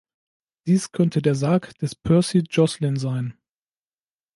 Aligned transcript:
Dies 0.65 0.91
könnte 0.91 1.21
der 1.21 1.35
Sarg 1.35 1.77
des 1.77 1.93
Percy 1.93 2.39
Jocelyn 2.39 2.97
sein. 2.97 3.35